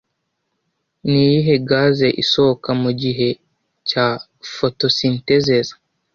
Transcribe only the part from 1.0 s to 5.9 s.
Ni iyihe gaze isohoka mugihe cya fotosintezeza